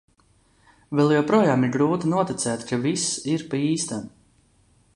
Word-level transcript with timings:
Vēl 0.99 1.11
joprojām 1.15 1.67
ir 1.67 1.73
grūti 1.75 2.09
noticēt, 2.13 2.65
ka 2.71 2.79
viss 2.87 3.05
ir 3.35 3.45
pa 3.53 3.61
īstam. 3.69 4.09